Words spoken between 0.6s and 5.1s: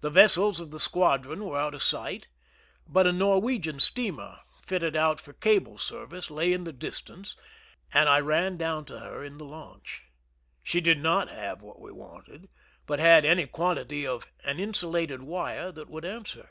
of the squadron were out of sight, but a Norwegian steamer, fitted